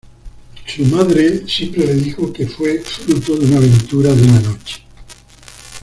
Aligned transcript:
Su 0.65 0.83
madre 0.85 1.47
siempre 1.47 1.85
le 1.85 1.93
dijo 1.93 2.33
que 2.33 2.47
fue 2.47 2.79
fruto 2.79 3.37
de 3.37 3.45
una 3.45 3.57
aventura 3.57 4.11
de 4.11 4.23
una 4.23 4.39
noche. 4.39 4.81